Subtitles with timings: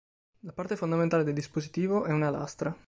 [0.41, 2.75] La parte fondamentale del dispositivo è una lastra.